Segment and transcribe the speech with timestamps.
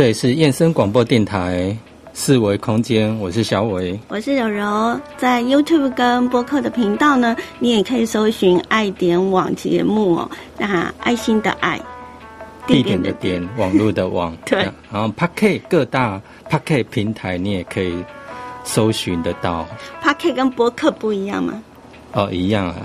[0.00, 1.76] 这里是燕声广播电台
[2.14, 10.30] 四维空间，我是小伟，我是柔柔，在 YouTube 跟播客的频道呢，你也可以搜寻爱点网节目哦。
[10.56, 11.78] 那爱心的爱，
[12.66, 14.60] 地点的点，网络的网， 对。
[14.90, 18.02] 然后 Pocket 各大 Pocket 平台你也可以
[18.64, 19.66] 搜寻得到。
[20.02, 21.62] Pocket 跟播客不一样吗？
[22.12, 22.76] 哦，一样啊。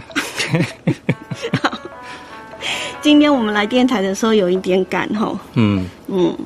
[3.02, 5.40] 今天我们来电台的时候有一点赶吼。
[5.54, 6.38] 嗯嗯。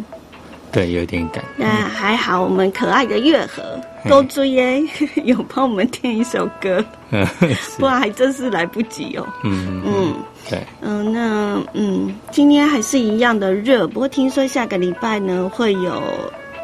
[0.72, 1.44] 对，有点赶。
[1.56, 3.62] 那还好，我们可爱的月河
[4.08, 4.84] 都追耶，
[5.26, 6.84] 有帮我们填一首歌，
[7.80, 9.28] 不然还真是来不及哦。
[9.44, 10.14] 嗯嗯，
[10.50, 10.64] 对。
[10.82, 16.02] 嗯，那嗯，今天还是一样的热，不过听说下个礼拜呢会有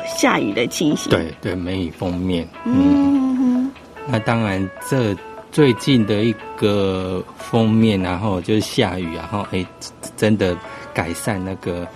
[0.06, 1.10] 下雨的情形。
[1.10, 2.48] 对对，梅雨封面。
[2.64, 3.72] 嗯。
[4.08, 5.16] 那当然，这
[5.52, 9.66] 最近的一个封面，然后就是下雨，然后哎，
[10.16, 10.56] 真的
[10.94, 11.88] 改善那个。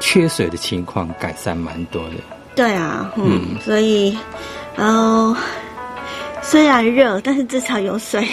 [0.00, 2.14] 缺水的情况改善蛮多的。
[2.54, 4.16] 对啊，嗯，所以，
[4.76, 5.36] 呃，
[6.40, 8.26] 虽然热，但是至少有水。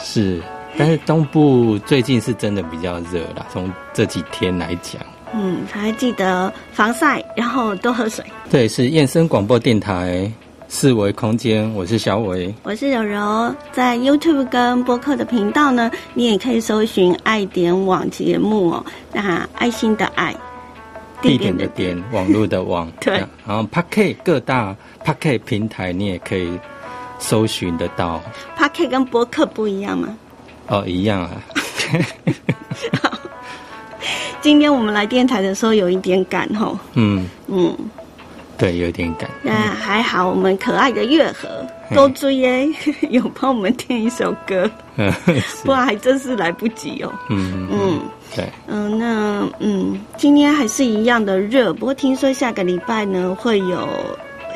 [0.00, 0.40] 是，
[0.78, 3.46] 但是东部最近是真的比较热了。
[3.52, 5.02] 从这几天来讲，
[5.34, 8.24] 嗯，还记得防晒，然后多喝水。
[8.48, 10.30] 这里是燕声广播电台
[10.68, 18.86] 四维空间，我是小伟，我是柔柔，在 YouTube 跟播客的频道呢，你也可以搜寻爱点网节目哦。
[19.12, 20.34] 那爱心的爱。
[21.22, 23.14] 地点的点，网络的网，对。
[23.46, 26.58] 然后 Pocket 各大 Pocket 平台你也可以
[27.18, 28.20] 搜寻得到。
[28.58, 30.16] Pocket 跟博客不一样吗？
[30.68, 31.30] 哦，一样啊。
[34.40, 36.78] 今天我们来电台的时候有一点赶吼。
[36.94, 37.76] 嗯嗯。
[38.58, 39.28] 对，有点赶。
[39.42, 41.46] 那还好，我们可爱的月河
[41.94, 42.68] 都追耶，
[43.10, 44.70] 有帮我们填一首歌，
[45.62, 47.12] 不然还真是来不及哦。
[47.28, 48.00] 嗯嗯，
[48.34, 48.48] 对。
[48.66, 53.88] 嗯，那嗯，今天还是一样的热，不过听说下个礼拜呢会有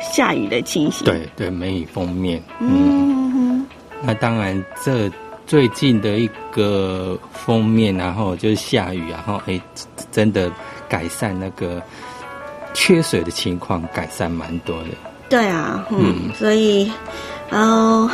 [0.01, 1.05] 下雨的情形。
[1.05, 2.41] 对对，梅雨封面。
[2.59, 3.67] 嗯哼。
[4.01, 5.07] 那当然，这
[5.45, 9.61] 最近的一个封面，然后就是下雨，然后哎，
[10.11, 10.51] 真的
[10.89, 11.79] 改善那个。
[12.73, 14.89] 缺水的情况改善蛮多的。
[15.29, 16.91] 对啊，嗯，所以，
[17.49, 18.09] 呃，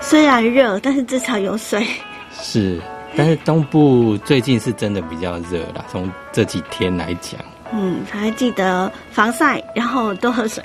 [0.00, 1.86] 虽然热，但是至少有水。
[2.32, 2.80] 是，
[3.16, 5.84] 但是东部最近是真的比较热啦。
[5.90, 7.38] 从这几天来讲，
[7.72, 10.62] 嗯，还记得防晒，然后多喝水。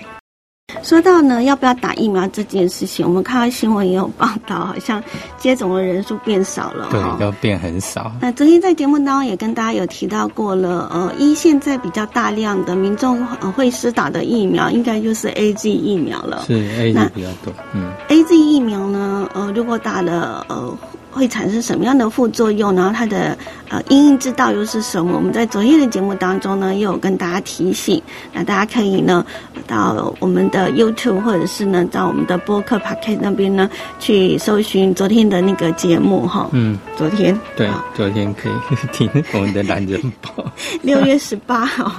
[0.84, 5.02] 说到呢，要不要打疫苗这件事情，我们看到新闻也有报道，好像
[5.38, 8.12] 接种的人数变少了，对，要变很少。
[8.20, 13.26] 那昨天在节目当中也跟大家有提到过了，呃，一现在比较大量的民众
[13.56, 16.44] 会施打的疫苗，应该就是 A Z 疫苗了。
[16.48, 20.78] 是 A Z 比较多，嗯，A Z 疫苗呢，呃，如果打了，呃。
[21.12, 22.74] 会产生什么样的副作用？
[22.74, 23.38] 然后它的
[23.70, 25.16] 呃因应之道又是什么？
[25.16, 28.02] 我们在昨天的节目当中呢，又有跟大家提醒，
[28.34, 29.26] 那大家可以呢
[29.68, 36.50] 到我们的 YouTube 或者是呢到我们的播客 p a k e t 那边呢去搜寻昨天的那个节目哈。
[36.54, 38.54] 嗯，昨天对，昨天可以
[38.92, 40.46] 听我们的懒人包。
[40.82, 41.92] 六月十八号，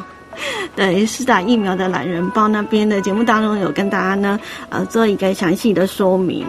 [0.75, 4.41] 对，是打疫苗的懒人包那边的节目当中有跟大家呢
[4.71, 6.47] 呃做一个详细的说明。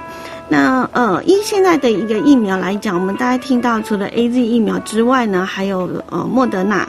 [0.49, 6.87] 那呃，以现在的一个疫苗来讲，我们大家听到除了 A Z 疫苗之外呢，还有呃莫德纳，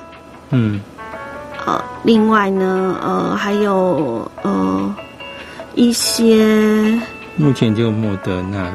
[0.51, 0.81] 嗯，
[1.65, 4.95] 呃，另外呢，呃，还有呃
[5.75, 7.01] 一些，
[7.37, 8.71] 目前就莫德纳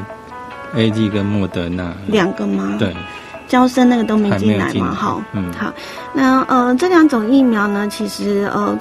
[0.74, 2.74] ，A Z 跟莫德纳两个吗？
[2.78, 2.96] 对，
[3.46, 5.72] 交生那个都没进来嘛，好，嗯，好，
[6.14, 8.76] 那呃这两种疫苗呢，其实呃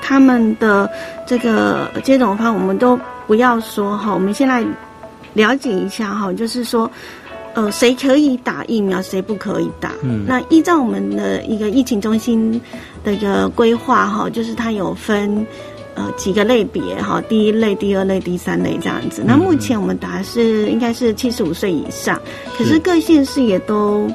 [0.00, 0.88] 他们的
[1.26, 4.64] 这个接种方我们都不要说哈，我们现在。
[5.34, 6.90] 了解一下哈，就是说，
[7.54, 9.92] 呃，谁可以打疫苗，谁不可以打？
[10.02, 12.60] 嗯，那依照我们的一个疫情中心
[13.04, 15.46] 的一个规划哈，就是它有分
[15.94, 19.22] 呃几个类别哈，第一类、第二类、第三类这样子。
[19.26, 22.20] 那目前我们打的是应该是七十五岁以上，
[22.56, 24.08] 可是各县市也都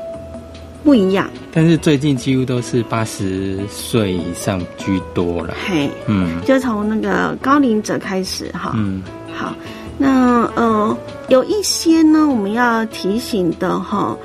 [0.84, 1.30] 不一样。
[1.52, 5.54] 但是最近几乎都是八十岁以上居多了。
[5.66, 8.74] 嘿，嗯，就从那个高龄者开始哈。
[8.76, 9.02] 嗯，
[9.36, 9.54] 好。
[10.02, 10.98] 那呃，
[11.28, 14.16] 有一些呢，我们要提醒的哈，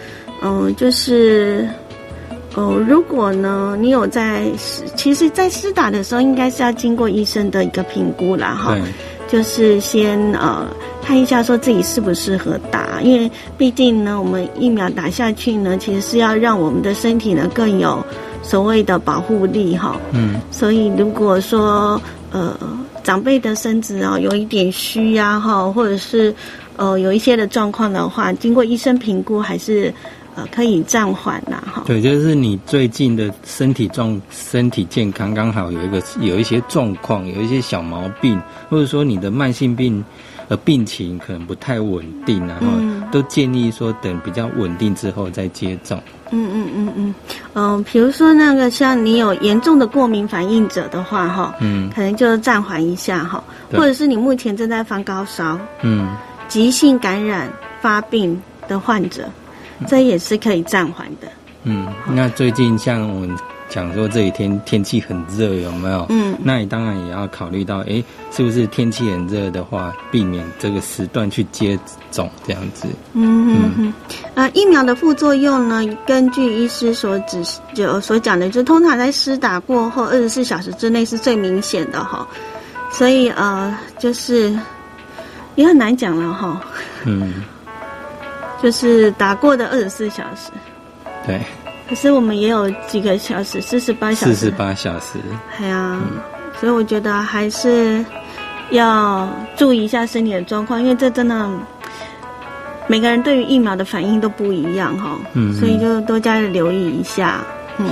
[0.40, 1.68] 嗯，就是，
[2.54, 4.46] 呃，如果呢，你有在
[4.94, 8.78] 其实，在施打的时候，应该是要经过医生的一个评估啦，哈，
[9.26, 10.64] 就是先呃
[11.02, 13.28] 看一下说自己适不适合打，因为
[13.58, 18.00] 毕竟呢，我们疫苗打下去呢，其实是要让我们的身体呢更有
[18.42, 22.00] 所谓的保护力哈，嗯，所以如果说
[22.30, 22.56] 呃。
[23.04, 26.34] 长辈的身子啊，有一点虚呀，哈，或者是，
[26.76, 29.92] 呃，有一些的状况的话，经过医生评估，还是，
[30.34, 31.84] 呃可以暂缓呐，哈。
[31.86, 40.02] 对，就是你最近的身体状身体健康刚好有一个有一些状况，有一些小毛病，或者说你的慢性病。
[40.48, 42.66] 呃，病情可能不太稳定，然后
[43.10, 46.02] 都建议说等比较稳定之后再接种。
[46.30, 47.14] 嗯嗯嗯嗯，
[47.54, 53.42] 嗯，比如说那个像你有严重的过敏反应者的话，哈，嗯，可能就暂缓一下哈，
[53.72, 56.14] 或者是你目前正在发高烧，嗯，
[56.48, 57.50] 急性感染
[57.80, 59.28] 发病的患者，
[59.86, 61.28] 这也是可以暂缓的。
[61.62, 63.36] 嗯，那最近像我们。
[63.74, 66.06] 讲说这几天天气很热，有没有？
[66.08, 68.00] 嗯，那你当然也要考虑到，哎，
[68.30, 71.76] 是不是天气很热的话，避免这个时段去接
[72.12, 72.86] 种这样子。
[73.14, 73.94] 嗯嗯嗯。
[74.34, 75.84] 呃，疫苗的副作用呢？
[76.06, 77.42] 根据医师所指
[77.74, 82.24] 就所讲的，就通常在施打过后二十四小时之内是最明显的哈。
[82.92, 84.56] 所以呃，就是
[85.56, 86.60] 也很难讲了哈。
[87.04, 87.42] 嗯。
[88.62, 90.52] 就是打过的二十四小时。
[91.26, 91.40] 对。
[91.88, 94.34] 可是我们也有几个小时，四十八小时。
[94.34, 95.18] 四十八小时。
[95.58, 96.00] 对啊，
[96.58, 98.04] 所以我觉得还是
[98.70, 101.48] 要注意一下身体的状况，因为这真的
[102.86, 105.18] 每个人对于疫苗的反应都不一样哈。
[105.34, 105.54] 嗯。
[105.54, 107.42] 所以就多加留意一下。
[107.78, 107.86] 嗯。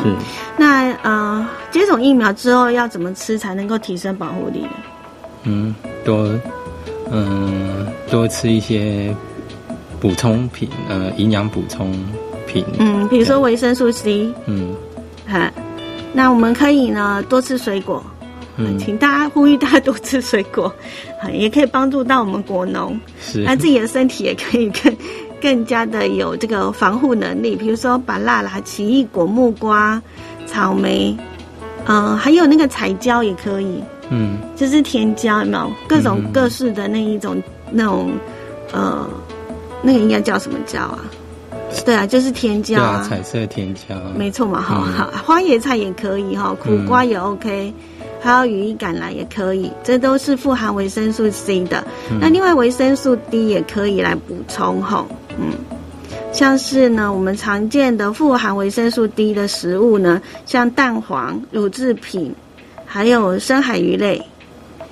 [0.57, 4.67] 那呃，接种疫苗之后要怎么吃才能够提升保护力？
[5.45, 5.75] 嗯，
[6.05, 6.31] 多
[7.11, 9.15] 嗯多吃一些
[10.01, 11.93] 补充品，呃，营养补充。
[12.79, 14.75] 嗯，比如说维生素 C，嗯，
[15.27, 15.51] 哈，
[16.13, 18.05] 那我们可以呢多吃水果，
[18.57, 20.73] 嗯，请大家呼吁大家多吃水果，
[21.33, 24.97] 也可以帮助到我们果农，是，那自己的身体也可以更
[25.41, 27.57] 更加的有这个防护能力。
[27.57, 30.01] 比如说把辣啦、奇异果、木瓜、
[30.47, 31.17] 草莓，
[31.87, 35.73] 嗯，还有那个彩椒也可以，嗯，就是甜椒，有没有？
[35.89, 38.13] 各种各式的那一种那种，
[38.73, 39.09] 呃，
[39.83, 41.05] 那个应该叫什么椒啊？
[41.85, 47.73] 对啊，就是甜椒啊，彩色甜椒，没错嘛，好好，花椰菜也可以哈，苦瓜也 OK，
[48.21, 51.85] 还有羽衣甘蓝也可以，这都是富含维生素 C 的。
[52.21, 55.05] 那另外维生素 D 也可以来补充哈，
[55.39, 55.55] 嗯，
[56.33, 62.33] 像是呢，我们常见的富含维生素 D 的食物呢，像蛋黄、乳制品，
[62.87, 64.23] 还有深海鱼类，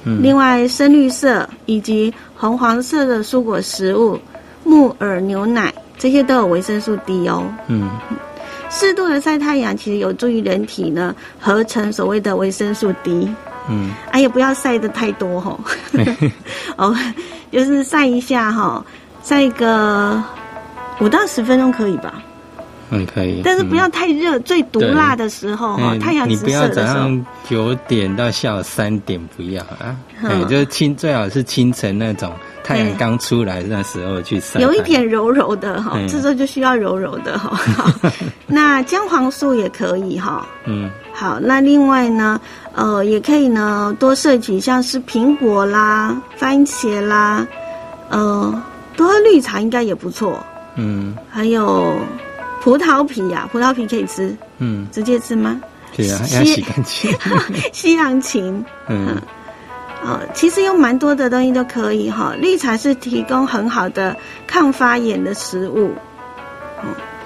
[0.04, 4.18] 嗯，另外深绿色以及红黄色的蔬果食物，
[4.64, 5.72] 木耳牛奶。
[6.00, 7.44] 这些都有维生素 D 哦。
[7.68, 7.90] 嗯，
[8.70, 13.28] 适度的晒太阳其实有助于人体呢合成所谓的维生素 D。
[13.68, 15.58] 嗯，哎呀，不要晒的太多哈。
[16.76, 16.96] 哦，
[17.52, 18.82] 就是晒一下哈，
[19.22, 20.20] 晒个
[21.00, 22.22] 五到十分钟可以吧？
[22.90, 23.40] 嗯，可以。
[23.44, 29.96] 但是不要太热，最毒辣的时候哈，太阳直射你不要早上九点到下午三点不要啊。
[30.22, 32.32] 嗯，就是清最好是清晨那种。
[32.62, 37.58] 太阳刚出来那时候去晒，有一点柔柔的哈，这时候就需要柔柔的哈。
[38.46, 40.46] 那姜黄素也可以哈。
[40.66, 42.40] 嗯，好，那另外呢，
[42.74, 47.44] 呃，也可以呢多摄取像是苹果啦、番茄啦，
[48.08, 48.62] 呃，
[48.94, 50.38] 多喝绿茶应该也不错。
[50.76, 51.96] 嗯，还有
[52.60, 54.36] 葡萄皮呀，葡萄皮可以吃。
[54.58, 55.60] 嗯，直接吃吗？
[55.96, 57.12] 对啊，要洗干净。
[57.72, 58.64] 西洋芹。
[58.88, 59.16] 嗯。
[60.02, 62.32] 呃，其实有蛮多的东西都可以哈。
[62.38, 64.16] 绿茶是提供很好的
[64.46, 65.92] 抗发炎的食物，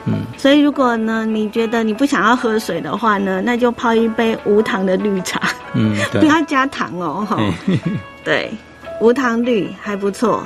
[0.07, 5.41] 嗯，所以如果呢，你觉得你不想要喝水的话呢，那就泡一杯无糖的绿茶，
[5.75, 7.39] 嗯， 不要加糖哦，哈，
[8.25, 8.53] 对，
[9.01, 10.45] 无糖绿还不错。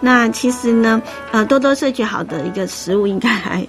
[0.00, 3.66] 那其实呢，呃，多多摄取好的一个食物，应该还。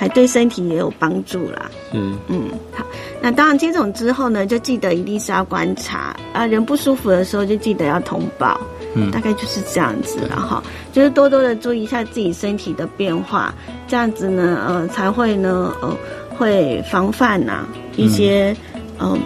[0.00, 1.70] 还对身体也有帮助啦。
[1.92, 2.82] 嗯嗯，好，
[3.20, 8.58] 那当然接种之后呢，就记得一定是要观察啊，人不舒服的时候就记得要通报。
[8.94, 13.54] 嗯，大概就是这样子了哈，就是多多的注意一下自己身体的变化，
[13.86, 15.94] 这样子呢，呃，才会呢，呃，
[16.30, 18.56] 会防范呐一些
[18.98, 19.20] 嗯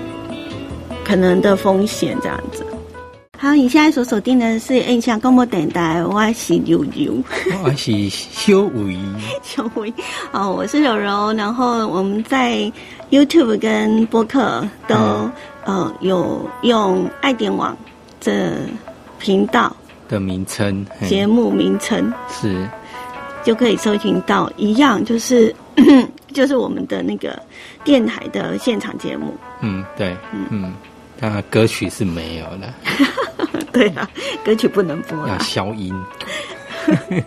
[1.04, 2.66] 可能的风险这样子。
[3.36, 7.22] 好，你现在所锁定的是印象广播电台，我是柔柔，
[7.62, 8.98] 我是小伟，
[9.42, 9.92] 小伟，
[10.32, 12.72] 哦，我是柔柔，然后我们在
[13.10, 14.94] YouTube 跟播客都
[15.64, 17.76] 呃有用爱点网
[18.20, 18.52] 这
[19.18, 19.74] 频道
[20.08, 22.68] 的名称，节目名称是。
[23.44, 25.54] 就可以搜寻到，一样就是
[26.32, 27.38] 就是我们的那个
[27.84, 30.46] 电台的现场节目，嗯，对，嗯。
[30.48, 30.72] 嗯。
[31.26, 32.74] 那歌曲是没有的，
[33.72, 34.08] 对啊，
[34.44, 35.94] 歌曲不能播，要消音。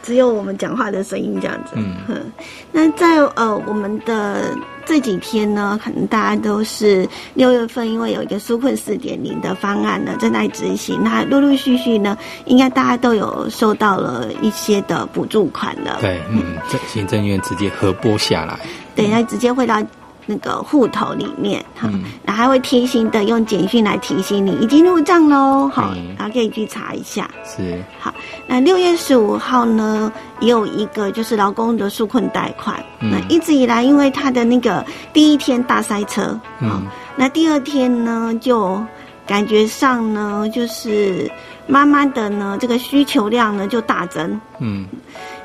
[0.00, 1.72] 只有我们讲话的声音这样子。
[1.74, 2.30] 嗯，
[2.70, 15.98] 那在呃我们的这几天呢，可能大家都是六月份，因为有一个纾困四点零的方案呢正在执行，那陆陆续续呢，应该大家都有收到了一些的补助款了。
[16.00, 18.60] 对，嗯，这行政院直接核拨下来，
[18.94, 19.82] 对，那直接会到。
[20.26, 21.88] 那个户头里面，哈，
[22.24, 27.30] 然后还会贴心的用简讯来提醒你已经入账喽，好，然后可以去查一下。
[27.44, 28.12] 是，好，
[28.46, 32.84] 那六月十五号呢，也有一个就是劳工的纾困贷款。
[32.98, 36.82] 那一直以来，因为他的那个第一天大塞车，嗯，
[37.14, 38.82] 那第二天呢，就
[39.26, 41.30] 感觉上呢，就是
[41.68, 44.86] 慢慢的呢，这个需求量呢就大增，嗯。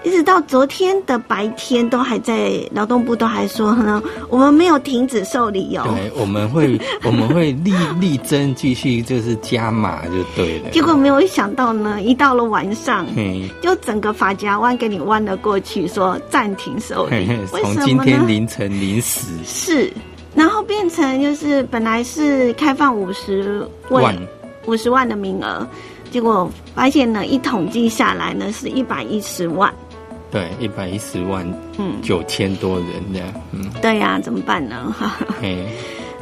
[0.04, 5.84] 一直到昨天的白天，都还在劳动部都还说呢，我们没有停止受理哦。
[5.86, 10.70] 对，我们会 我们会力力争继续就是加码就对了。
[10.72, 13.06] 结果没有想到呢，一到了晚上，
[13.62, 17.28] 就整个法夹弯给你弯了过去，说暂停受理。
[17.48, 19.94] 从今天凌晨零时是，
[20.34, 24.18] 然后变成就是本来是开放五十万
[24.66, 25.68] 五十万的名额，
[26.10, 29.72] 结果发现呢，一统计下来呢是一百一十万。
[30.32, 31.46] 对，一百一十万，
[31.78, 34.92] 嗯，九千多人这样，嗯，对呀，怎么办呢？
[34.98, 35.18] 哈，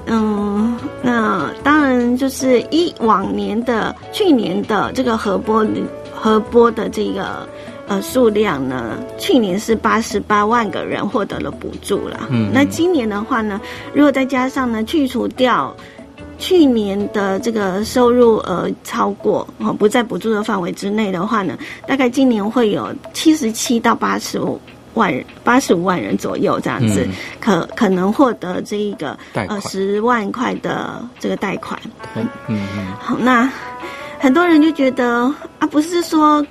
[0.08, 5.64] 嗯，那当然就是一往年的去年的这个核播
[6.14, 7.48] 核播的这个
[7.88, 13.62] 呃数量呢，去年是八十八万个人获得了补助了，嗯，那今年的话呢，
[13.94, 15.76] 如果再加上呢去除掉。
[16.40, 24.60] 去年的这个收入额超过哦，不在补助的范围之内的话呢，大概今年会有七十七到八十五
[24.94, 27.08] 万人，八十五万人左右这样子，
[27.40, 31.80] 可可能获得这一个呃十万块的这个贷款。
[32.16, 33.52] 嗯嗯，好，那
[34.18, 36.46] 很多人就觉得啊，不是说。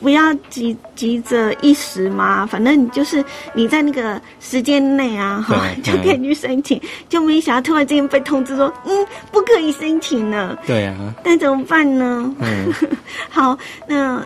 [0.00, 6.80] 不要急急着一时嘛，反正你就是你在那个时间内啊，哈，就可以去申请。
[7.08, 10.56] 就没想到突然之间被通知说，嗯，不可以申请了。
[10.66, 10.96] 对啊。
[11.24, 12.34] 那怎么办呢？
[12.40, 12.72] 嗯。
[13.28, 14.24] 好，那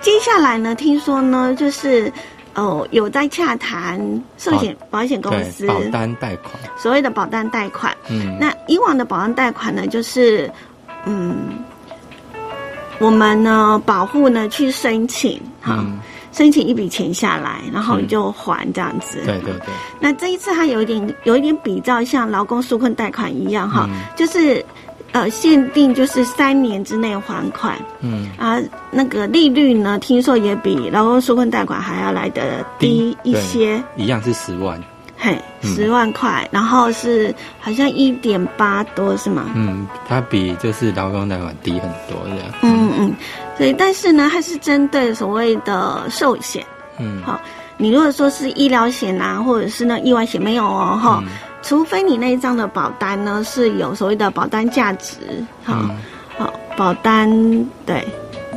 [0.00, 0.74] 接下来呢？
[0.74, 2.12] 听说呢，就是
[2.54, 4.00] 哦，有在洽谈
[4.38, 7.96] 寿险保险公司保单贷款，所谓的保单贷款。
[8.08, 8.36] 嗯。
[8.40, 10.50] 那以往的保单贷款呢，就是
[11.04, 11.64] 嗯。
[13.00, 15.84] 我们呢，保护呢去申请，哈，
[16.32, 19.18] 申请一笔钱下来，然后你就还这样子。
[19.24, 19.68] 对对对。
[19.98, 24.64] 那这一次它有一点，有一点比较像劳工纾困贷款一样，哈，就是
[25.12, 27.74] 呃限定就是三年之内还款。
[28.00, 28.28] 嗯。
[28.38, 33.82] 啊，那个利率呢，听说也比劳工纾困贷款还要来的低一些。
[33.96, 34.78] 一样是十万。
[35.22, 39.50] 嘿，十万块，然后是好像一点八多，是吗？
[39.54, 42.46] 嗯，它比就是劳工贷款低很多这样。
[42.62, 43.14] 嗯嗯，
[43.56, 46.64] 所以但是呢，它是针对所谓的寿险。
[46.98, 47.40] 嗯，好，
[47.76, 51.22] 你如果说是医疗险啊，或者是那意外险没有哦，哈，
[51.62, 55.16] 除非你那一张的保单呢是有所谓的保单价值，
[55.64, 55.88] 好，
[56.38, 57.28] 好，保单
[57.86, 58.06] 对，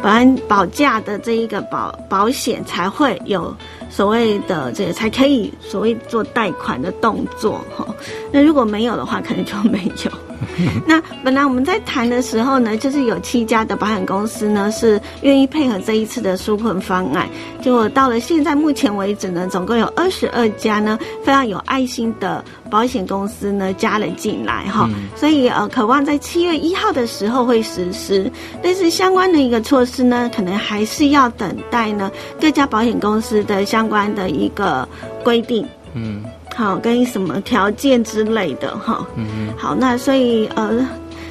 [0.01, 3.55] 保单保价的这一个保保险才会有。
[3.89, 7.85] 所谓的这个才可以所谓做贷款的动作哈，
[8.31, 10.11] 那如果没有的话，可能就没有。
[10.87, 17.27] 那本来我们在谈的时候呢，就是有七家的保险公司呢是愿意配合这一次的纾困方案。
[17.61, 24.89] 结果到了现在目前为止呢，总共有二十二家呢非常有爱心的保险公司呢加了进来哈。
[25.15, 28.31] 所以呃，渴望在七月一号的时候会实施，
[28.61, 34.87] 但是相关的一个措施呢，可能还是要等待呢各家保险公司的相关的一个
[35.23, 35.65] 规定。
[35.93, 36.23] 嗯。
[36.55, 39.05] 好，跟什么条件之类的哈。
[39.15, 40.87] 嗯好，那所以呃，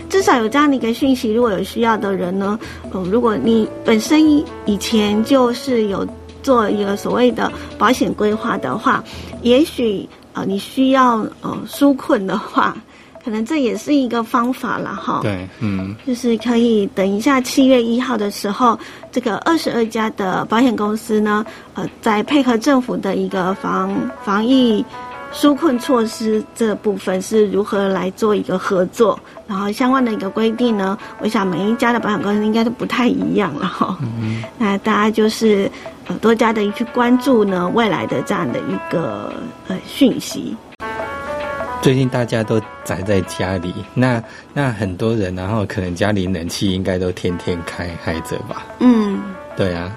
[0.09, 2.59] 至少有这样的一个讯息，如果有需要的人呢，
[2.91, 4.21] 呃，如果你本身
[4.67, 6.07] 以前就是有
[6.43, 9.03] 做一个所谓的保险规划的话，
[9.43, 12.77] 也许呃你需要呃纾困的话，
[13.25, 15.21] 可能这也是一个方法了哈。
[15.23, 18.77] 对，嗯，就是可以等一下七月一号的时候，
[19.13, 24.85] 这个二十二家的保险公司呢，呃，在配合政府的一个防防疫。
[25.33, 29.19] 纾困措施这部分是如何来做一个合作？
[29.49, 30.97] 然后相关的一个规定呢？
[31.19, 33.99] 我想每一家的保险公司应该都不太一样了哈。
[34.59, 35.71] 那大家就是
[36.07, 39.33] 呃多加的去关注呢未来的这样的一个
[39.69, 40.57] 呃讯息。
[41.81, 44.23] 最近大家都宅在家里，那
[44.53, 48.65] 那很多人然后可能家里冷气应该都天天开开着吧？
[48.79, 49.19] 嗯，
[49.57, 49.91] 对啊。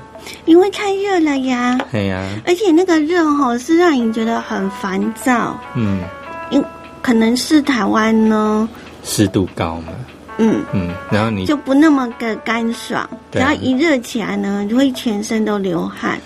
[0.46, 6.02] 因为太热了呀，对呀，而且那个热哈是让你觉得很烦躁，嗯，
[6.50, 6.64] 因
[7.02, 8.68] 可能是台湾呢。
[9.04, 9.94] 湿度高嘛，
[10.38, 10.64] 嗯。
[10.74, 16.20] 嗯，然后你就不那么的干爽，只要一热起来呢，就会全身都流汗，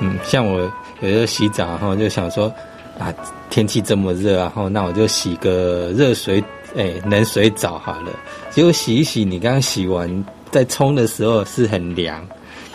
[0.00, 0.60] 嗯，像我
[1.00, 2.52] 有时候洗澡哈，就想说
[2.98, 3.12] 啊，
[3.50, 6.42] 天气这么热，然后那我就洗个热水，
[6.76, 8.10] 哎，冷水澡好了。
[8.50, 12.20] 结果洗一洗，你刚洗完在冲的时候是很凉，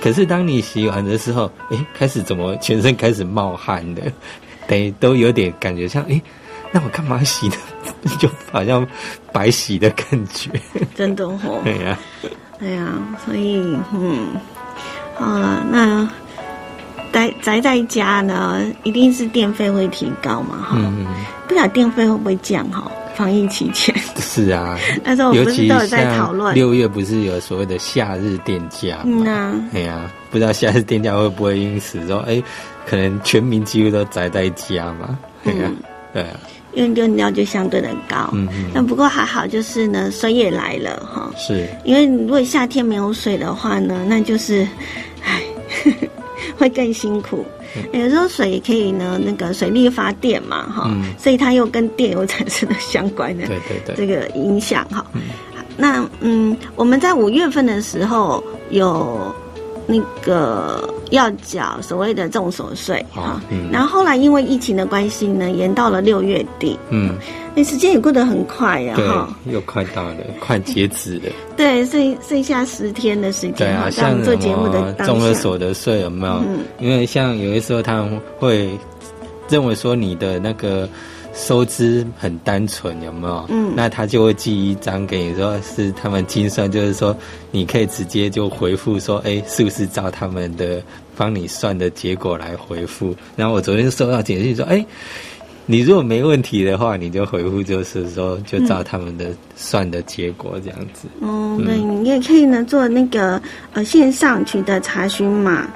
[0.02, 4.02] 可是当你洗完的时候，哎，开始怎么全身开始冒汗的，
[4.68, 6.22] 等于都有点感觉像哎，
[6.72, 7.56] 那我干嘛洗呢？
[8.20, 8.86] 就好像
[9.32, 10.50] 白洗的感觉。
[10.96, 11.62] 真的哦。
[11.64, 11.98] 对呀。
[12.60, 12.88] 对呀，
[13.26, 14.30] 所以嗯，
[15.16, 16.10] 好了，那。
[17.10, 20.58] 宅宅在家呢，一定是电费会提高嘛？
[20.70, 20.78] 哈，
[21.48, 22.70] 不晓得电费会不会降？
[22.70, 26.54] 哈，防疫期间是啊，那时候我不是都有在讨论。
[26.54, 29.56] 六月不是有所谓的夏日电价嗯啊？
[29.74, 32.42] 哎呀，不知道夏日电价会不会因此说，哎，
[32.86, 35.18] 可能全民几乎都宅在家嘛？
[35.44, 35.72] 对呀，
[36.14, 36.40] 对啊，
[36.74, 38.30] 因为用料就相对的高。
[38.34, 38.70] 嗯嗯。
[38.72, 41.32] 那不过还好，就是呢，水也来了哈。
[41.36, 41.68] 是。
[41.84, 44.68] 因为如果夏天没有水的话呢，那就是，
[45.24, 45.42] 唉。
[46.58, 47.46] 会更辛苦，
[47.94, 53.48] 有时候水可以呢，那个水力发电嘛，哈，所以它又跟电有产生了相关的
[53.96, 55.06] 这个影响哈。
[55.78, 59.34] 那嗯，我们在五月份的时候有
[59.88, 63.42] 那个要缴所谓的重所税哈，
[63.72, 66.78] 然后后来因为疫情的关系呢，延到了六月底。
[66.90, 67.16] 嗯。
[67.56, 71.24] 那，时间也过得很快呀，哈，又快到了，快截止了。
[71.58, 73.54] 对，剩剩下十天的时间。
[73.54, 76.34] 对啊，像做节目的中了所得税有没有？
[76.46, 78.70] 嗯，因为像有些时候他们会
[79.50, 80.88] 认为说你的那个
[81.38, 83.46] 收支很单纯，有没有？
[83.50, 87.16] 嗯，那他就会寄一张给你，说是他们精算，就是说
[87.52, 90.82] 你可以直接就回复说，哎，是不是照他们的
[91.16, 93.16] 帮你算的结果来回复？
[93.36, 94.84] 然后我昨天收到简讯说，哎。
[95.70, 101.10] 你如果没问题的话，你就回复，就是说，就照他们的算的结果这样子。
[101.20, 103.42] 嗯，对，你也可以呢做那个
[103.74, 105.68] 呃线上取得查询码，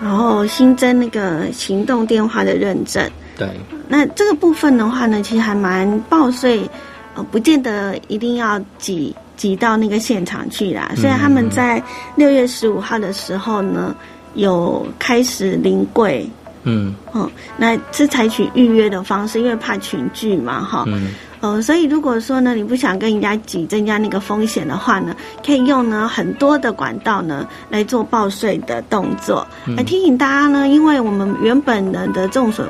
[0.00, 3.06] 然后新增那个行动电话的认证。
[3.36, 3.48] 对。
[3.88, 6.68] 那这个部分的话呢，其实还蛮报税，
[7.14, 10.90] 呃，不见得一定要挤挤到那个现场去啦。
[10.96, 11.82] 所以他们在
[12.16, 13.94] 六月十五号的时候呢，
[14.34, 16.28] 有开始临柜。
[16.68, 25.14] 嗯，哦，那是采取预约的方式，因为怕群聚嘛，哈，嗯，哦，所以如果说呢，你不想跟人家挤，增加那个风险的话呢，
[25.46, 29.46] 可以用呢很多的管道呢来做报税的动作。
[29.76, 32.66] 来提醒大家呢，因为我们原本的的众所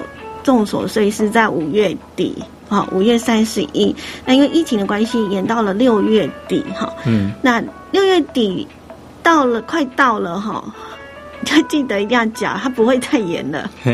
[0.46, 2.32] 重所税是在五月底，
[2.68, 3.92] 哈，五月三十一，
[4.24, 8.64] 那因为疫情的关系延到了六月底，哈，嗯，那六月底
[9.24, 10.62] 到了，快到了，哈。
[11.54, 13.70] 要记得一定要缴，它不会再延了，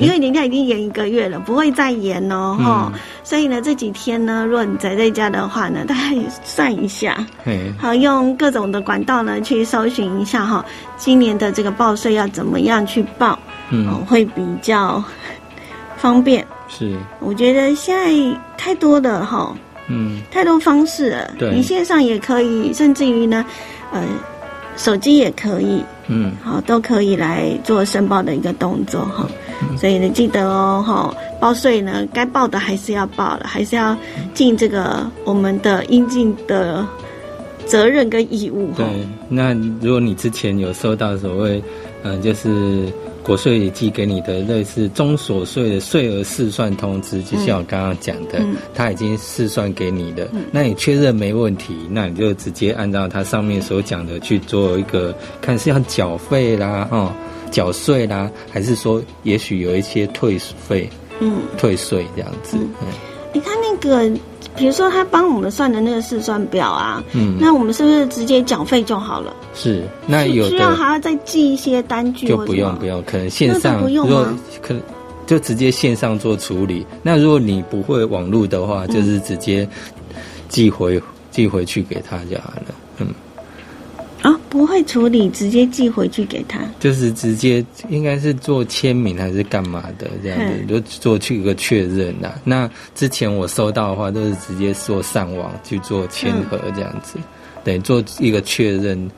[0.00, 2.92] 因为人家已经延一个月了，不会再延哦，哈。
[3.22, 6.00] 所以呢，这几天呢，如果你宅在家的话呢，大家
[6.42, 7.24] 算一下，
[7.78, 10.64] 好用各种的管道呢去搜寻一下哈，
[10.96, 13.38] 今年的这个报税要怎么样去报，
[13.70, 15.04] 嗯，会比较
[15.98, 16.46] 方便。
[16.68, 19.54] 是，我觉得现在太多的哈，
[19.88, 23.44] 嗯，太多方式了，对，你线上也可以，甚至于呢，
[23.92, 24.02] 呃。
[24.76, 29.26] 手机也可以，嗯，好，都可以来做申报的一个动作哈，
[29.76, 33.96] 所以你，记得哦，哈，报税呢，该报的还是要报的，还是要
[34.32, 36.86] 尽这个我们的应尽的
[37.66, 38.70] 责任跟义务。
[38.76, 38.86] 对，
[39.28, 41.60] 那如果你之前有收到所谓，
[42.04, 42.84] 嗯，就是。
[43.28, 48.42] 国税局寄给你的类似中所税的税额试算通知，就像我刚刚讲的，
[48.74, 57.14] 他已经试算给你的，那你确认没问题，那你就直接按照他上面所讲的去做一个，看是要缴费啦，哈，
[57.50, 60.88] 缴税啦，还是说也许有一些退费，
[61.20, 62.56] 嗯，退税这样子。
[63.34, 64.10] 你看那个。
[64.58, 69.34] 比如说他帮我们算的那个试算表啊，嗯，那我们是不是直接缴费就好了？
[69.54, 72.26] 是，那有需要还要再寄一些单据？
[72.26, 74.38] 就不用不用，可能线上不用吗？
[74.60, 74.82] 可能
[75.26, 76.86] 就直接线上做处理。
[77.02, 79.68] 那如果你不会网络的话，就是直接
[80.48, 82.74] 寄回寄回去给他就好了。
[82.98, 83.06] 嗯。
[84.58, 86.58] 啊，不会处理，直接寄回去给他。
[86.80, 92.32] 就是直接应该是做签名还是干嘛的这样子，就做去一个确认呐。
[92.42, 97.18] 那之前我收到的话，都是直接做上网去做签合这样子，
[97.62, 99.08] 等做一个确认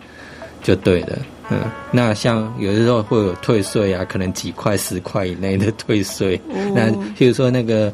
[0.63, 1.19] 就对了。
[1.51, 1.59] 嗯，
[1.91, 6.41] 那像有的时候会有退税啊，可能几块十块以内的退税。
[6.75, 7.93] 那譬如说那个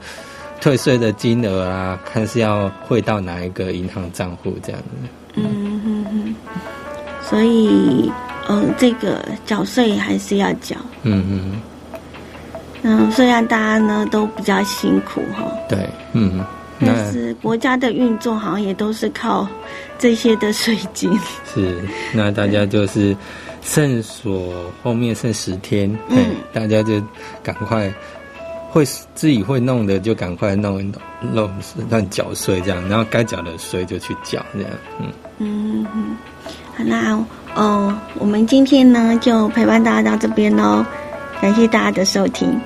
[0.60, 5.08] 退税的金额啊，看是要汇到哪一个银行账户这样子。
[5.36, 6.34] 嗯哼哼。
[7.28, 8.10] 所以，
[8.48, 10.76] 嗯，这个缴税还是要缴。
[11.02, 11.60] 嗯嗯。
[12.82, 15.44] 嗯，虽然大家呢都比较辛苦哈。
[15.68, 16.44] 对，嗯。
[16.78, 19.48] 但是国家的运作好像也都是靠
[19.98, 21.10] 这些的税金。
[21.54, 21.80] 是，
[22.12, 23.16] 那大家就是
[23.62, 26.18] 剩所后面剩十天，嗯，
[26.52, 27.02] 大家就
[27.42, 27.90] 赶快
[28.68, 28.84] 会
[29.14, 31.00] 自己会弄的就赶快弄弄
[31.32, 31.50] 弄
[31.88, 36.16] 让搅碎这样，然后该缴的税就去缴这样，嗯嗯嗯，
[36.76, 37.18] 好那
[37.54, 40.84] 哦，我们今天呢就陪伴大家到这边喽，
[41.40, 42.60] 感谢大家的收听。